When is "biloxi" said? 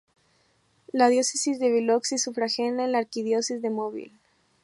1.71-2.15